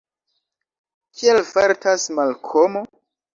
[1.19, 2.83] Kiel fartas Malkomo?